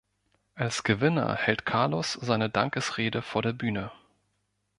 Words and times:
Als 0.55 0.81
Gewinner 0.81 1.35
hält 1.35 1.63
Carlos 1.63 2.13
seine 2.13 2.49
Dankesrede 2.49 3.21
vor 3.21 3.43
der 3.43 3.53
Bühne. 3.53 3.91